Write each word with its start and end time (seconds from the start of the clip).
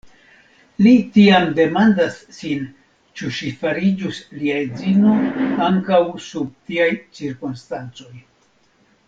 Li 0.85 0.93
tiam 1.17 1.43
demandas 1.59 2.17
sin, 2.37 2.63
ĉu 3.21 3.29
ŝi 3.41 3.51
fariĝus 3.65 4.23
lia 4.39 4.57
edzino 4.63 5.13
ankaŭ 5.67 6.01
sub 6.31 6.49
tiaj 6.73 6.91
cirkonstancoj. 7.21 8.13